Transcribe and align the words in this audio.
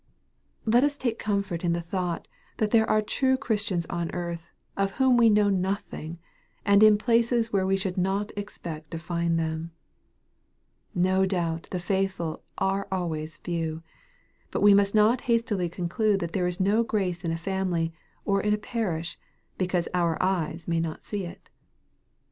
Let 0.65 0.83
us 0.83 0.97
take 0.97 1.19
comfort 1.19 1.63
in 1.63 1.73
the 1.73 1.79
thought 1.79 2.27
that 2.57 2.71
there 2.71 2.89
are 2.89 3.03
true 3.03 3.37
Christians 3.37 3.85
on 3.85 4.09
earth, 4.15 4.49
of 4.75 4.93
whom 4.93 5.15
we 5.15 5.29
know 5.29 5.47
nothing, 5.49 6.17
and 6.65 6.81
in 6.81 6.97
places 6.97 7.53
where 7.53 7.67
we 7.67 7.77
should 7.77 7.99
not 7.99 8.31
expect 8.35 8.89
to 8.89 8.97
find 8.97 9.37
them. 9.37 9.73
No 10.95 11.27
doubt 11.27 11.67
the 11.69 11.79
faithful 11.79 12.41
are 12.57 12.87
always 12.91 13.37
few. 13.37 13.83
But 14.49 14.63
we 14.63 14.73
must 14.73 14.95
not 14.95 15.21
hastily 15.29 15.69
conclude 15.69 16.19
that 16.19 16.33
there 16.33 16.47
is 16.47 16.59
no 16.59 16.81
grace 16.81 17.23
in 17.23 17.29
a 17.29 17.37
family 17.37 17.93
or 18.25 18.41
in 18.41 18.55
a 18.55 18.57
parish, 18.57 19.19
because 19.59 19.87
our 19.93 20.17
eyes 20.19 20.67
may 20.67 20.79
not 20.79 21.05
see 21.05 21.25
it. 21.25 21.51